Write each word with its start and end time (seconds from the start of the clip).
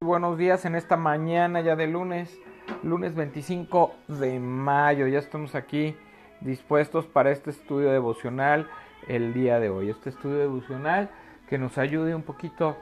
Buenos 0.00 0.38
días 0.38 0.64
en 0.64 0.76
esta 0.76 0.96
mañana 0.96 1.60
ya 1.60 1.74
de 1.74 1.88
lunes, 1.88 2.38
lunes 2.84 3.16
25 3.16 3.96
de 4.06 4.38
mayo. 4.38 5.08
Ya 5.08 5.18
estamos 5.18 5.56
aquí 5.56 5.96
dispuestos 6.40 7.06
para 7.06 7.32
este 7.32 7.50
estudio 7.50 7.90
devocional 7.90 8.70
el 9.08 9.34
día 9.34 9.58
de 9.58 9.70
hoy. 9.70 9.90
Este 9.90 10.10
estudio 10.10 10.38
devocional 10.38 11.10
que 11.48 11.58
nos 11.58 11.78
ayude 11.78 12.14
un 12.14 12.22
poquito, 12.22 12.76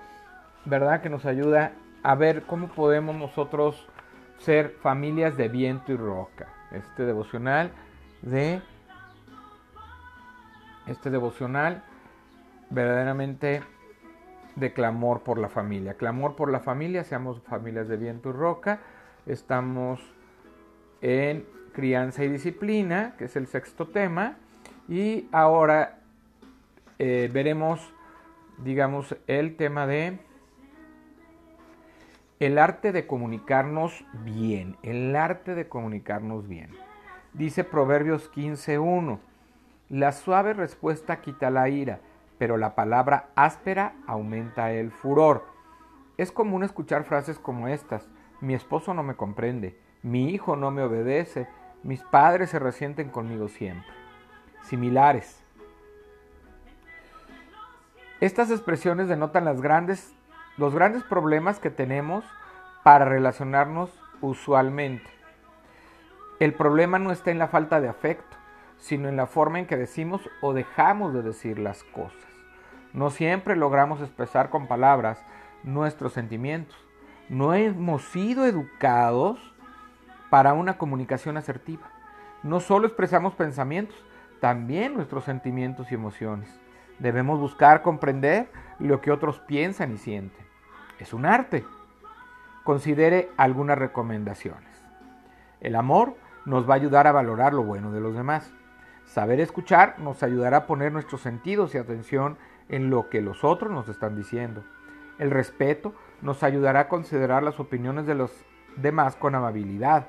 ¿verdad? 0.67 1.01
Que 1.01 1.09
nos 1.09 1.25
ayuda 1.25 1.73
a 2.03 2.15
ver 2.17 2.43
cómo 2.43 2.69
podemos 2.69 3.17
nosotros 3.17 3.89
ser 4.37 4.77
familias 4.83 5.39
de 5.39 5.49
viento 5.49 5.93
y 5.93 5.97
roca. 5.97 6.49
Este 6.71 7.07
devocional 7.07 7.73
de 8.21 8.61
este 10.87 11.09
devocional 11.09 11.83
verdaderamente 12.69 13.63
de 14.57 14.73
clamor 14.73 15.23
por 15.23 15.39
la 15.39 15.49
familia. 15.49 15.95
Clamor 15.95 16.35
por 16.35 16.51
la 16.51 16.61
familia, 16.61 17.05
seamos 17.05 17.41
familias 17.43 17.89
de 17.89 17.97
viento 17.97 18.31
y 18.31 18.33
roca. 18.33 18.81
Estamos 19.27 20.01
en 21.03 21.47
crianza 21.73 22.25
y 22.25 22.29
disciplina, 22.29 23.15
que 23.19 23.27
es 23.27 23.37
el 23.37 23.47
sexto 23.47 23.87
tema. 23.89 24.39
Y 24.89 25.29
ahora 25.31 26.01
eh, 26.99 27.31
veremos, 27.33 27.93
digamos, 28.59 29.15
el 29.27 29.57
tema 29.57 29.87
de 29.87 30.19
el 32.41 32.59
arte 32.59 32.93
de 32.93 33.07
comunicarnos 33.07 34.05
bien. 34.25 34.77
El 34.83 35.15
arte 35.17 35.55
de 35.55 35.69
comunicarnos 35.69 36.49
bien. 36.49 36.71
Dice 37.35 37.63
Proverbios 37.65 38.33
15.1. 38.33 39.19
La 39.89 40.13
suave 40.13 40.55
respuesta 40.55 41.21
quita 41.21 41.51
la 41.51 41.69
ira 41.69 42.01
pero 42.39 42.57
la 42.57 42.75
palabra 42.75 43.31
áspera 43.35 43.95
aumenta 44.07 44.73
el 44.73 44.91
furor. 44.91 45.45
Es 46.17 46.33
común 46.33 46.63
escuchar 46.63 47.05
frases 47.05 47.39
como 47.39 47.69
estas, 47.69 48.09
mi 48.41 48.55
esposo 48.55 48.95
no 48.95 49.03
me 49.03 49.17
comprende, 49.17 49.79
mi 50.03 50.31
hijo 50.31 50.57
no 50.57 50.71
me 50.71 50.83
obedece, 50.83 51.49
mis 51.83 52.03
padres 52.03 52.51
se 52.51 52.59
resienten 52.59 53.11
conmigo 53.11 53.49
siempre. 53.49 53.91
Similares. 54.63 55.43
Estas 58.21 58.51
expresiones 58.51 59.09
denotan 59.09 59.45
las 59.45 59.61
grandes, 59.61 60.15
los 60.57 60.75
grandes 60.75 61.03
problemas 61.03 61.59
que 61.59 61.71
tenemos 61.71 62.25
para 62.83 63.05
relacionarnos 63.05 63.91
usualmente. 64.21 65.11
El 66.41 66.55
problema 66.55 66.99
no 66.99 67.13
está 67.13 67.31
en 67.31 67.39
la 67.39 67.49
falta 67.49 67.81
de 67.81 67.89
afecto, 67.89 68.37
sino 68.79 69.09
en 69.09 69.17
la 69.17 69.27
forma 69.27 69.59
en 69.59 69.67
que 69.67 69.77
decimos 69.77 70.29
o 70.41 70.53
dejamos 70.53 71.15
de 71.15 71.23
decir 71.23 71.59
las 71.59 71.83
cosas. 71.85 72.26
No 72.97 73.11
siempre 73.11 73.57
logramos 73.57 74.01
expresar 74.01 74.49
con 74.49 74.69
palabras 74.69 75.23
nuestros 75.63 76.15
sentimientos. 76.15 76.75
No 77.29 77.53
hemos 77.53 78.03
sido 78.07 78.47
educados 78.47 79.39
para 80.31 80.55
una 80.55 80.79
comunicación 80.79 81.37
asertiva. 81.37 81.91
No 82.43 82.59
solo 82.59 82.87
expresamos 82.87 83.35
pensamientos, 83.35 84.03
también 84.41 84.95
nuestros 84.95 85.25
sentimientos 85.25 85.93
y 85.93 85.95
emociones. 85.95 86.59
Debemos 86.99 87.39
buscar 87.39 87.83
comprender 87.83 88.49
lo 88.79 89.03
que 89.03 89.13
otros 89.13 89.41
piensan 89.41 89.93
y 89.93 89.99
sienten. 89.99 90.47
Es 90.99 91.13
un 91.13 91.27
arte. 91.27 91.67
Considere 92.65 93.29
algunas 93.37 93.77
recomendaciones. 93.77 94.83
El 95.61 95.77
amor 95.77 96.17
nos 96.47 96.67
va 96.67 96.73
a 96.73 96.77
ayudar 96.79 97.07
a 97.07 97.13
valorar 97.13 97.53
lo 97.53 97.63
bueno 97.63 97.93
de 97.93 98.01
los 98.01 98.15
demás. 98.15 98.51
Saber 99.05 99.39
escuchar 99.39 99.99
nos 99.99 100.23
ayudará 100.23 100.57
a 100.57 100.67
poner 100.67 100.93
nuestros 100.93 101.21
sentidos 101.21 101.75
y 101.75 101.79
atención 101.79 102.39
en 102.69 102.91
lo 102.91 103.09
que 103.09 103.21
los 103.21 103.45
otros 103.45 103.71
nos 103.71 103.89
están 103.89 104.17
diciendo. 104.17 104.65
El 105.19 105.31
respeto 105.31 105.95
nos 106.23 106.43
ayudará 106.43 106.81
a 106.81 106.89
considerar 106.89 107.43
las 107.43 107.59
opiniones 107.61 108.07
de 108.07 108.15
los 108.15 108.33
demás 108.77 109.17
con 109.17 109.35
amabilidad, 109.35 110.09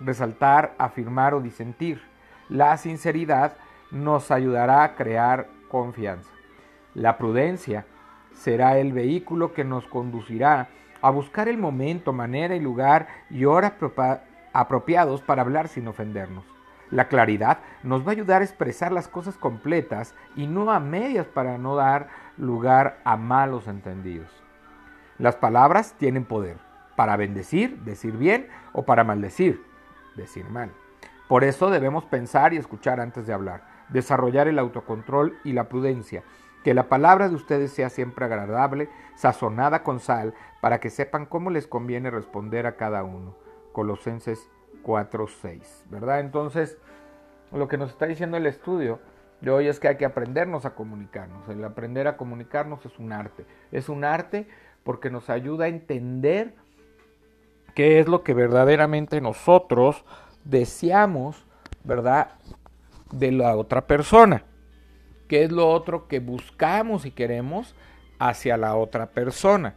resaltar, 0.00 0.74
afirmar 0.78 1.34
o 1.34 1.40
disentir. 1.40 2.02
La 2.48 2.76
sinceridad 2.76 3.56
nos 3.90 4.30
ayudará 4.30 4.84
a 4.84 4.94
crear 4.94 5.48
confianza. 5.68 6.30
La 6.94 7.18
prudencia 7.18 7.86
será 8.32 8.78
el 8.78 8.92
vehículo 8.92 9.52
que 9.52 9.64
nos 9.64 9.86
conducirá 9.86 10.68
a 11.02 11.10
buscar 11.10 11.48
el 11.48 11.58
momento, 11.58 12.12
manera 12.12 12.56
y 12.56 12.60
lugar 12.60 13.08
y 13.30 13.44
hora 13.44 13.76
apropiados 14.52 15.22
para 15.22 15.42
hablar 15.42 15.68
sin 15.68 15.88
ofendernos. 15.88 16.55
La 16.90 17.08
claridad 17.08 17.58
nos 17.82 18.04
va 18.04 18.10
a 18.10 18.12
ayudar 18.12 18.42
a 18.42 18.44
expresar 18.44 18.92
las 18.92 19.08
cosas 19.08 19.36
completas 19.36 20.14
y 20.36 20.46
no 20.46 20.70
a 20.70 20.80
medias 20.80 21.26
para 21.26 21.58
no 21.58 21.74
dar 21.74 22.08
lugar 22.36 23.00
a 23.04 23.16
malos 23.16 23.66
entendidos. 23.66 24.30
Las 25.18 25.36
palabras 25.36 25.94
tienen 25.98 26.24
poder 26.24 26.58
para 26.96 27.16
bendecir, 27.16 27.78
decir 27.82 28.16
bien, 28.16 28.48
o 28.72 28.84
para 28.84 29.04
maldecir, 29.04 29.64
decir 30.16 30.48
mal. 30.48 30.70
Por 31.28 31.44
eso 31.44 31.70
debemos 31.70 32.04
pensar 32.04 32.54
y 32.54 32.56
escuchar 32.56 33.00
antes 33.00 33.26
de 33.26 33.32
hablar, 33.32 33.64
desarrollar 33.88 34.48
el 34.48 34.58
autocontrol 34.58 35.38
y 35.44 35.52
la 35.52 35.68
prudencia, 35.68 36.22
que 36.64 36.74
la 36.74 36.88
palabra 36.88 37.28
de 37.28 37.34
ustedes 37.34 37.72
sea 37.72 37.90
siempre 37.90 38.24
agradable, 38.24 38.88
sazonada 39.14 39.82
con 39.82 40.00
sal, 40.00 40.34
para 40.60 40.80
que 40.80 40.90
sepan 40.90 41.26
cómo 41.26 41.50
les 41.50 41.66
conviene 41.66 42.10
responder 42.10 42.66
a 42.66 42.76
cada 42.76 43.04
uno. 43.04 43.36
Colosenses 43.72 44.50
4.6, 44.86 45.90
¿verdad? 45.90 46.20
Entonces, 46.20 46.78
lo 47.52 47.66
que 47.66 47.76
nos 47.76 47.90
está 47.90 48.06
diciendo 48.06 48.36
el 48.36 48.46
estudio 48.46 49.00
de 49.40 49.50
hoy 49.50 49.66
es 49.66 49.80
que 49.80 49.88
hay 49.88 49.96
que 49.96 50.04
aprendernos 50.04 50.64
a 50.64 50.76
comunicarnos. 50.76 51.48
El 51.48 51.64
aprender 51.64 52.06
a 52.06 52.16
comunicarnos 52.16 52.86
es 52.86 52.96
un 53.00 53.12
arte. 53.12 53.44
Es 53.72 53.88
un 53.88 54.04
arte 54.04 54.46
porque 54.84 55.10
nos 55.10 55.28
ayuda 55.28 55.64
a 55.64 55.68
entender 55.68 56.54
qué 57.74 57.98
es 57.98 58.06
lo 58.06 58.22
que 58.22 58.32
verdaderamente 58.32 59.20
nosotros 59.20 60.04
deseamos, 60.44 61.44
¿verdad? 61.82 62.30
De 63.10 63.32
la 63.32 63.56
otra 63.56 63.88
persona. 63.88 64.44
¿Qué 65.26 65.42
es 65.42 65.50
lo 65.50 65.68
otro 65.68 66.06
que 66.06 66.20
buscamos 66.20 67.04
y 67.06 67.10
queremos 67.10 67.74
hacia 68.20 68.56
la 68.56 68.76
otra 68.76 69.06
persona? 69.06 69.74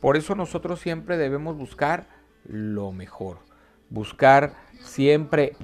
Por 0.00 0.16
eso 0.16 0.34
nosotros 0.34 0.80
siempre 0.80 1.18
debemos 1.18 1.58
buscar 1.58 2.06
lo 2.46 2.92
mejor 2.92 3.47
buscar 3.90 4.54
siempre 4.80 5.56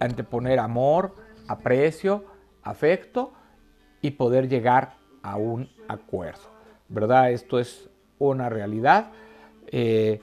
anteponer 0.00 0.58
amor, 0.58 1.14
aprecio, 1.48 2.24
afecto 2.62 3.32
y 4.00 4.12
poder 4.12 4.48
llegar 4.48 4.96
a 5.22 5.36
un 5.36 5.70
acuerdo. 5.88 6.52
¿Verdad? 6.88 7.30
Esto 7.30 7.58
es 7.58 7.88
una 8.18 8.48
realidad. 8.48 9.10
Eh, 9.68 10.20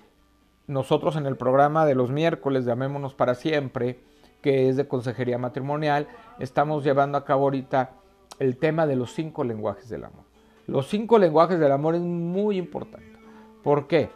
nosotros 0.68 1.16
en 1.16 1.26
el 1.26 1.36
programa 1.36 1.86
de 1.86 1.96
los 1.96 2.12
miércoles 2.12 2.66
de 2.66 2.72
Amémonos 2.72 3.14
para 3.14 3.36
Siempre, 3.36 4.00
que 4.42 4.70
es 4.70 4.78
de 4.78 4.88
consejería 4.88 5.38
matrimonial, 5.38 6.08
estamos 6.40 6.84
llevando 6.84 7.18
a 7.18 7.26
cabo 7.26 7.46
ahorita 7.46 7.92
el 8.40 8.58
tema 8.58 8.88
de 8.88 8.96
los 8.96 9.14
cinco 9.14 9.44
lenguajes 9.44 9.90
del 9.90 10.06
amor. 10.06 10.26
Los 10.68 10.88
cinco 10.88 11.20
lenguajes 11.20 11.59
del 11.59 11.72
amor 11.72 11.96
es 11.96 12.02
muy 12.02 12.58
importante. 12.58 13.18
¿Por 13.64 13.88
qué? 13.88 14.09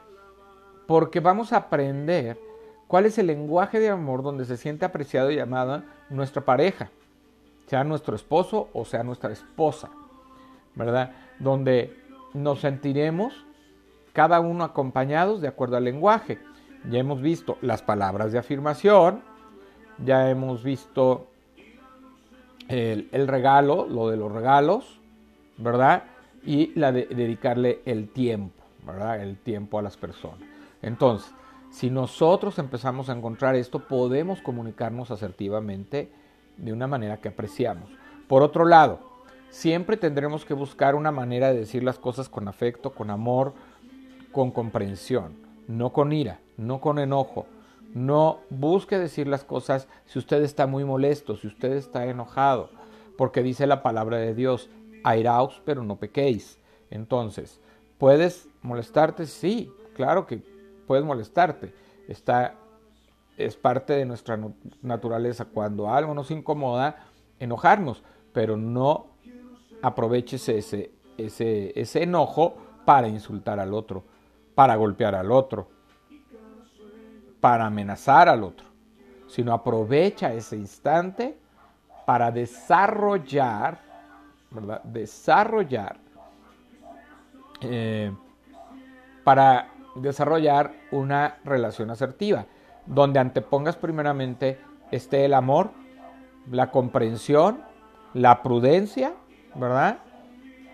Porque 0.87 1.19
vamos 1.19 1.51
a 1.51 1.57
aprender 1.57 2.39
¿Cuál 2.87 3.05
es 3.05 3.17
el 3.17 3.27
lenguaje 3.27 3.79
de 3.79 3.89
amor 3.89 4.21
donde 4.21 4.45
se 4.45 4.57
siente 4.57 4.85
apreciado 4.85 5.31
y 5.31 5.39
amada 5.39 5.83
nuestra 6.09 6.43
pareja? 6.43 6.89
Sea 7.67 7.83
nuestro 7.83 8.15
esposo 8.15 8.69
o 8.73 8.85
sea 8.85 9.03
nuestra 9.03 9.31
esposa, 9.31 9.89
¿verdad? 10.75 11.13
Donde 11.39 11.97
nos 12.33 12.59
sentiremos 12.59 13.45
cada 14.13 14.39
uno 14.39 14.63
acompañados 14.63 15.41
de 15.41 15.47
acuerdo 15.47 15.77
al 15.77 15.83
lenguaje. 15.83 16.39
Ya 16.89 16.99
hemos 16.99 17.21
visto 17.21 17.57
las 17.61 17.81
palabras 17.81 18.31
de 18.31 18.39
afirmación, 18.39 19.21
ya 20.03 20.29
hemos 20.29 20.63
visto 20.63 21.27
el, 22.67 23.27
regalo, 23.27 23.87
lo 23.87 24.09
de 24.09 24.17
los 24.17 24.31
regalos, 24.31 24.99
¿verdad? 25.57 26.03
Y 26.43 26.71
la 26.79 26.91
de 26.91 27.07
dedicarle 27.07 27.81
el 27.85 28.09
tiempo, 28.09 28.63
¿verdad? 28.85 29.21
El 29.21 29.37
tiempo 29.37 29.79
a 29.79 29.81
las 29.81 29.97
personas. 29.97 30.39
Entonces, 30.81 31.33
si 31.75 31.89
nosotros 31.89 32.57
empezamos 32.57 33.09
a 33.09 33.13
encontrar 33.13 33.53
esto, 33.55 33.79
podemos 33.79 34.41
comunicarnos 34.41 35.11
asertivamente 35.11 36.09
de 36.55 36.71
una 36.71 36.87
manera 36.87 37.17
que 37.17 37.27
apreciamos. 37.27 37.89
Por 38.29 38.43
otro 38.43 38.63
lado, 38.63 39.01
siempre 39.49 39.97
tendremos 39.97 40.45
que 40.45 40.53
buscar 40.53 40.95
una 40.95 41.11
manera 41.11 41.49
de 41.49 41.59
decir 41.59 41.83
las 41.83 41.99
cosas 41.99 42.29
con 42.29 42.47
afecto, 42.47 42.91
con 42.91 43.09
amor, 43.09 43.55
con 44.31 44.51
comprensión, 44.51 45.33
no 45.67 45.91
con 45.91 46.13
ira, 46.13 46.39
no 46.55 46.79
con 46.79 46.97
enojo. 46.97 47.45
No 47.93 48.39
busque 48.49 48.97
decir 48.97 49.27
las 49.27 49.43
cosas 49.43 49.89
si 50.05 50.17
usted 50.17 50.43
está 50.43 50.67
muy 50.67 50.85
molesto, 50.85 51.35
si 51.35 51.47
usted 51.47 51.73
está 51.73 52.05
enojado, 52.05 52.69
porque 53.17 53.43
dice 53.43 53.67
la 53.67 53.83
palabra 53.83 54.17
de 54.17 54.33
Dios, 54.33 54.69
airaos 55.03 55.61
pero 55.65 55.83
no 55.83 55.97
pequéis. 55.97 56.57
Entonces, 56.89 57.59
¿puedes 57.97 58.47
molestarte? 58.61 59.25
Sí, 59.25 59.69
claro 59.93 60.25
que 60.25 60.54
puedes 60.87 61.05
molestarte. 61.05 61.73
Está, 62.07 62.55
es 63.37 63.55
parte 63.55 63.93
de 63.93 64.05
nuestra 64.05 64.39
naturaleza. 64.81 65.45
Cuando 65.45 65.89
algo 65.89 66.13
nos 66.13 66.31
incomoda, 66.31 66.95
enojarnos, 67.39 68.03
pero 68.33 68.57
no 68.57 69.07
aproveches 69.81 70.47
ese, 70.49 70.91
ese, 71.17 71.79
ese 71.79 72.03
enojo 72.03 72.55
para 72.85 73.07
insultar 73.07 73.59
al 73.59 73.73
otro. 73.73 74.03
para 74.55 74.77
golpear 74.77 75.15
al 75.15 75.31
otro, 75.31 75.67
para 77.41 77.65
amenazar 77.65 78.29
al 78.29 78.43
otro, 78.43 78.65
sino 79.27 79.53
aprovecha 79.53 80.33
ese 80.33 80.55
instante 80.55 81.37
para 82.05 82.31
desarrollar, 82.31 83.81
¿verdad? 84.49 84.81
Desarrollar, 84.83 85.97
eh, 87.61 88.13
para 89.25 89.67
desarrollar 89.95 90.73
una 90.91 91.37
relación 91.43 91.89
asertiva, 91.89 92.45
donde 92.85 93.19
antepongas 93.19 93.75
primeramente 93.77 94.59
esté 94.91 95.25
el 95.25 95.33
amor, 95.33 95.71
la 96.51 96.71
comprensión, 96.71 97.61
la 98.13 98.43
prudencia, 98.43 99.13
¿verdad? 99.55 99.99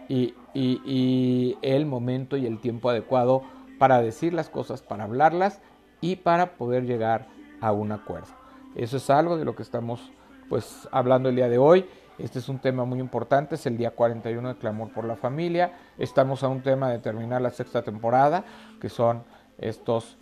Y, 0.10 0.36
y, 0.54 1.58
el 1.62 1.86
momento 1.86 2.36
y 2.36 2.46
el 2.46 2.60
tiempo 2.60 2.90
adecuado 2.90 3.44
para 3.80 4.02
decir 4.02 4.34
las 4.34 4.50
cosas, 4.50 4.82
para 4.82 5.06
hablarlas 5.06 5.62
y 6.02 6.18
para 6.18 6.58
poder 6.58 6.86
llegar 6.86 7.28
a 7.62 7.72
un 7.72 7.92
acuerdo. 7.92 8.28
Eso 8.76 8.98
es 8.98 9.10
algo 9.10 9.38
de 9.38 9.46
lo 9.46 9.56
que 9.56 9.64
estamos 9.64 10.12
pues 10.50 10.88
hablando 10.92 11.30
el 11.30 11.36
día 11.36 11.48
de 11.48 11.58
hoy. 11.58 11.86
Este 12.24 12.38
es 12.38 12.50
un 12.50 12.60
tema 12.60 12.86
muy 12.86 13.00
importante, 13.00 13.56
es 13.56 13.66
el 13.66 13.78
día 13.78 13.92
41 13.92 14.50
de 14.50 14.56
Clamor 14.56 14.92
por 14.94 15.06
la 15.06 15.16
Familia. 15.16 15.74
Estamos 15.98 16.44
a 16.44 16.50
un 16.50 16.62
tema 16.62 16.90
de 16.92 17.00
terminar 17.00 17.42
la 17.42 17.50
sexta 17.50 17.82
temporada, 17.82 18.44
que 18.80 18.90
son 18.90 19.24
estos, 19.58 20.18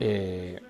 eh, 0.00 0.60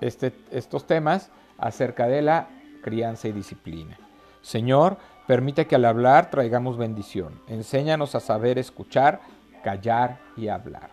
este, 0.00 0.32
estos 0.52 0.86
temas 0.86 1.30
acerca 1.58 2.06
de 2.06 2.22
la 2.22 2.48
crianza 2.82 3.26
y 3.26 3.32
disciplina. 3.32 3.98
Señor, 4.40 4.98
permite 5.26 5.66
que 5.66 5.74
al 5.74 5.84
hablar 5.84 6.30
traigamos 6.30 6.76
bendición. 6.78 7.40
Enséñanos 7.48 8.14
a 8.14 8.20
saber 8.20 8.58
escuchar, 8.58 9.20
callar 9.64 10.20
y 10.36 10.46
hablar. 10.46 10.90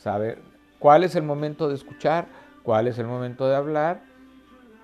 Saber 0.00 0.40
cuál 0.78 1.02
es 1.02 1.16
el 1.16 1.24
momento 1.24 1.68
de 1.68 1.74
escuchar, 1.74 2.26
cuál 2.62 2.86
es 2.86 2.98
el 2.98 3.06
momento 3.08 3.48
de 3.48 3.56
hablar, 3.56 4.00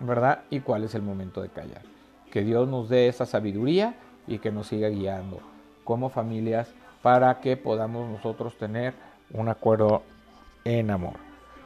¿verdad? 0.01 0.43
Y 0.51 0.59
cuál 0.59 0.83
es 0.83 0.97
el 0.97 1.03
momento 1.03 1.41
de 1.41 1.51
callar. 1.51 1.94
Que 2.35 2.43
Dios 2.43 2.67
nos 2.67 2.89
dé 2.89 3.07
esa 3.07 3.27
sabiduría 3.27 3.95
y 4.27 4.41
que 4.41 4.51
nos 4.51 4.67
siga 4.67 4.89
guiando 4.89 5.39
como 5.85 6.11
familias 6.11 6.75
para 7.01 7.39
que 7.39 7.57
podamos 7.57 8.11
nosotros 8.11 8.59
tener 8.59 8.93
un 9.33 9.49
acuerdo 9.49 10.03
en 10.65 10.91
amor. 10.91 11.15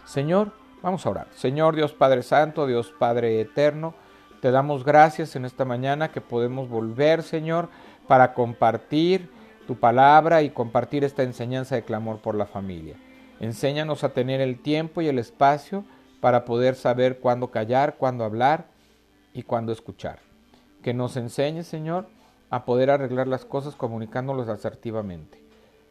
Señor, 0.05 0.53
vamos 0.83 1.07
a 1.07 1.09
orar. 1.09 1.29
Señor 1.35 1.75
Dios 1.75 1.95
Padre 1.95 2.23
Santo, 2.23 2.67
Dios 2.67 2.93
Padre 2.99 3.41
Eterno, 3.41 3.95
te 4.43 4.51
damos 4.51 4.85
gracias 4.85 5.37
en 5.37 5.47
esta 5.47 5.65
mañana 5.65 6.13
que 6.13 6.21
podemos 6.21 6.69
volver, 6.69 7.23
Señor, 7.23 7.71
para 8.07 8.35
compartir 8.35 9.31
tu 9.67 9.75
palabra 9.77 10.43
y 10.43 10.51
compartir 10.51 11.03
esta 11.03 11.23
enseñanza 11.23 11.77
de 11.77 11.83
clamor 11.83 12.19
por 12.19 12.35
la 12.35 12.45
familia. 12.45 12.97
Enséñanos 13.41 14.05
a 14.05 14.11
tener 14.11 14.43
el 14.43 14.61
tiempo 14.61 15.01
y 15.01 15.09
el 15.09 15.19
espacio 15.19 15.87
para 16.21 16.45
poder 16.45 16.75
saber 16.75 17.21
cuándo 17.21 17.51
callar, 17.51 17.97
cuándo 17.97 18.23
hablar 18.23 18.67
y 19.33 19.45
cuándo 19.45 19.73
escuchar. 19.73 20.28
Que 20.83 20.95
nos 20.95 21.17
enseñe, 21.17 21.63
Señor, 21.63 22.07
a 22.51 22.65
poder 22.65 22.91
arreglar 22.91 23.29
las 23.29 23.45
cosas 23.45 23.75
comunicándolos 23.75 24.49
asertivamente, 24.49 25.43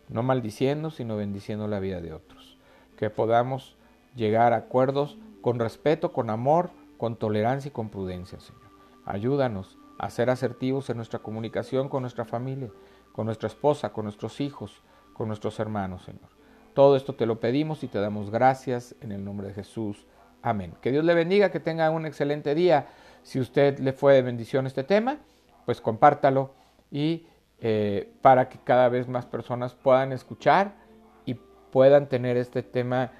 no 0.09 0.23
maldiciendo, 0.23 0.89
sino 0.89 1.17
bendiciendo 1.17 1.67
la 1.67 1.79
vida 1.79 2.01
de 2.01 2.13
otros. 2.13 2.57
Que 2.97 3.09
podamos 3.09 3.75
llegar 4.15 4.53
a 4.53 4.57
acuerdos 4.57 5.17
con 5.41 5.59
respeto, 5.59 6.11
con 6.11 6.29
amor, 6.29 6.71
con 6.97 7.15
tolerancia 7.15 7.69
y 7.69 7.71
con 7.71 7.89
prudencia, 7.89 8.39
Señor. 8.39 8.61
Ayúdanos 9.05 9.77
a 9.99 10.09
ser 10.09 10.29
asertivos 10.29 10.89
en 10.89 10.97
nuestra 10.97 11.19
comunicación 11.19 11.89
con 11.89 12.01
nuestra 12.01 12.25
familia, 12.25 12.69
con 13.13 13.25
nuestra 13.25 13.47
esposa, 13.47 13.93
con 13.93 14.05
nuestros 14.05 14.41
hijos, 14.41 14.81
con 15.13 15.27
nuestros 15.27 15.59
hermanos, 15.59 16.03
Señor. 16.03 16.29
Todo 16.73 16.95
esto 16.95 17.15
te 17.15 17.25
lo 17.25 17.39
pedimos 17.39 17.83
y 17.83 17.87
te 17.87 17.99
damos 17.99 18.29
gracias 18.29 18.95
en 19.01 19.11
el 19.11 19.23
nombre 19.23 19.47
de 19.47 19.53
Jesús. 19.53 20.05
Amén. 20.43 20.73
Que 20.81 20.91
Dios 20.91 21.03
le 21.03 21.15
bendiga, 21.15 21.49
que 21.49 21.59
tenga 21.59 21.89
un 21.89 22.05
excelente 22.05 22.53
día. 22.53 22.87
Si 23.27 23.41
usted 23.41 23.79
le 23.79 23.91
fue 23.91 24.13
de 24.13 24.21
bendición 24.21 24.67
este 24.67 24.85
tema, 24.85 25.17
pues 25.65 25.81
compártalo 25.81 26.53
y 26.89 27.27
eh, 27.59 28.13
para 28.21 28.47
que 28.47 28.57
cada 28.57 28.87
vez 28.87 29.09
más 29.09 29.25
personas 29.25 29.75
puedan 29.75 30.13
escuchar 30.13 30.75
y 31.25 31.33
puedan 31.33 32.07
tener 32.07 32.37
este 32.37 32.63
tema 32.63 33.11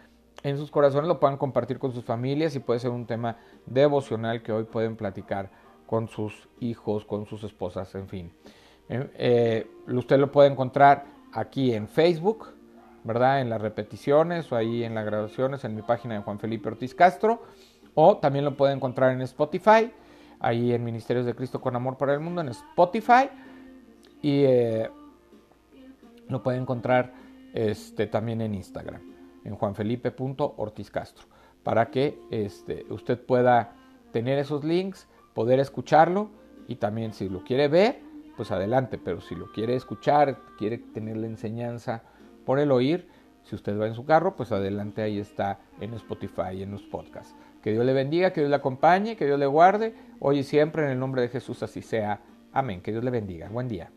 en 0.43 0.55
sus 0.55 0.71
corazones, 0.71 1.09
lo 1.09 1.19
puedan 1.19 1.35
compartir 1.35 1.77
con 1.77 1.91
sus 1.91 2.05
familias 2.05 2.55
y 2.55 2.59
puede 2.59 2.79
ser 2.79 2.91
un 2.91 3.05
tema 3.05 3.35
devocional 3.65 4.43
que 4.43 4.53
hoy 4.53 4.63
pueden 4.63 4.95
platicar 4.95 5.49
con 5.85 6.07
sus 6.07 6.47
hijos, 6.61 7.03
con 7.03 7.25
sus 7.25 7.43
esposas, 7.43 7.93
en 7.95 8.07
fin. 8.07 8.31
Eh, 8.87 9.11
eh, 9.17 9.71
usted 9.87 10.17
lo 10.19 10.31
puede 10.31 10.49
encontrar 10.49 11.03
aquí 11.33 11.73
en 11.73 11.89
Facebook, 11.89 12.53
¿verdad? 13.03 13.41
En 13.41 13.49
las 13.49 13.61
repeticiones 13.61 14.49
o 14.53 14.55
ahí 14.55 14.85
en 14.85 14.95
las 14.95 15.05
grabaciones 15.05 15.65
en 15.65 15.75
mi 15.75 15.81
página 15.81 16.15
de 16.15 16.21
Juan 16.21 16.39
Felipe 16.39 16.69
Ortiz 16.69 16.95
Castro. 16.95 17.41
O 17.99 18.17
también 18.17 18.45
lo 18.45 18.55
puede 18.55 18.73
encontrar 18.73 19.11
en 19.11 19.23
Spotify, 19.23 19.91
ahí 20.39 20.71
en 20.71 20.83
Ministerios 20.83 21.25
de 21.25 21.33
Cristo 21.33 21.59
con 21.59 21.75
Amor 21.75 21.97
para 21.97 22.13
el 22.13 22.19
Mundo, 22.19 22.41
en 22.41 22.49
Spotify. 22.49 23.27
Y 24.21 24.43
eh, 24.43 24.87
lo 26.27 26.43
puede 26.43 26.59
encontrar 26.59 27.11
este, 27.55 28.05
también 28.05 28.41
en 28.41 28.53
Instagram, 28.53 29.01
en 29.43 29.55
juanfelipe.ortizcastro, 29.55 31.25
para 31.63 31.89
que 31.89 32.19
este, 32.29 32.85
usted 32.91 33.19
pueda 33.19 33.73
tener 34.11 34.37
esos 34.37 34.63
links, 34.63 35.07
poder 35.33 35.59
escucharlo 35.59 36.29
y 36.67 36.75
también 36.75 37.13
si 37.13 37.29
lo 37.29 37.43
quiere 37.43 37.67
ver, 37.67 37.99
pues 38.35 38.51
adelante, 38.51 38.99
pero 38.99 39.21
si 39.21 39.33
lo 39.33 39.51
quiere 39.51 39.73
escuchar, 39.73 40.37
quiere 40.59 40.77
tener 40.77 41.17
la 41.17 41.25
enseñanza, 41.25 42.03
por 42.45 42.59
el 42.59 42.71
oír. 42.71 43.09
Si 43.47 43.55
usted 43.55 43.79
va 43.79 43.87
en 43.87 43.95
su 43.95 44.05
carro, 44.05 44.35
pues 44.35 44.51
adelante 44.51 45.01
ahí 45.01 45.19
está 45.19 45.59
en 45.79 45.93
Spotify 45.93 46.61
en 46.61 46.71
los 46.71 46.83
podcasts. 46.83 47.33
Que 47.61 47.71
Dios 47.71 47.85
le 47.85 47.93
bendiga, 47.93 48.33
que 48.33 48.41
Dios 48.41 48.49
le 48.49 48.57
acompañe, 48.57 49.15
que 49.15 49.25
Dios 49.25 49.39
le 49.39 49.45
guarde, 49.45 49.95
hoy 50.19 50.39
y 50.39 50.43
siempre 50.43 50.83
en 50.83 50.91
el 50.91 50.99
nombre 50.99 51.21
de 51.21 51.29
Jesús 51.29 51.63
así 51.63 51.81
sea. 51.81 52.19
Amén. 52.51 52.81
Que 52.81 52.91
Dios 52.91 53.05
le 53.05 53.11
bendiga. 53.11 53.47
Buen 53.47 53.69
día. 53.69 53.89